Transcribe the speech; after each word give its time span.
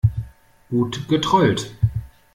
Gut 0.71 1.07
getrollt. 1.07 1.75